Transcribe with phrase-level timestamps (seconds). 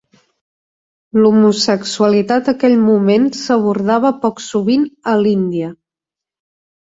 [1.17, 5.69] L'homosexualitat aquell moment s'abordava poc sovint a l'Índia.